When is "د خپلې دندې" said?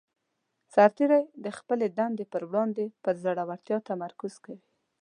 1.45-2.25